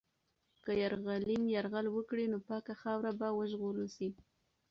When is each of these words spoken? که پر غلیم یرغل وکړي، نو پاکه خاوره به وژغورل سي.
که 0.53 0.59
پر 0.77 0.93
غلیم 1.07 1.43
یرغل 1.55 1.85
وکړي، 1.91 2.25
نو 2.31 2.37
پاکه 2.47 2.73
خاوره 2.81 3.11
به 3.19 3.27
وژغورل 3.39 3.87
سي. 3.95 4.09